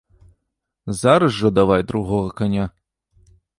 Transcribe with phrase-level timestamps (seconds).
[1.01, 2.65] Зараз жа давай другога каня!